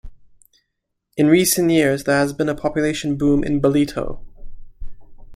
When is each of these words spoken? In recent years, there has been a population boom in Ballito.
In 1.15 1.27
recent 1.27 1.69
years, 1.69 2.05
there 2.05 2.17
has 2.17 2.33
been 2.33 2.49
a 2.49 2.55
population 2.55 3.17
boom 3.17 3.43
in 3.43 3.61
Ballito. 3.61 4.19